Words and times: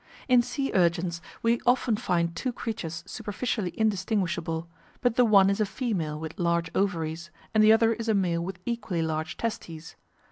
In 0.27 0.41
sea 0.41 0.71
urchins 0.73 1.21
we 1.43 1.59
often 1.63 1.95
find 1.95 2.35
two 2.35 2.51
creatures 2.51 3.03
superficially 3.05 3.69
indistinguishable, 3.79 4.67
but 4.99 5.15
the 5.15 5.23
one 5.23 5.47
is 5.47 5.61
a 5.61 5.65
female 5.67 6.19
with 6.19 6.39
large 6.39 6.71
ovaries 6.73 7.29
and 7.53 7.63
the 7.63 7.71
other 7.71 7.93
is 7.93 8.09
a 8.09 8.15
male 8.15 8.43
with 8.43 8.57
equally 8.65 9.03
large 9.03 9.37
testes. 9.37 9.95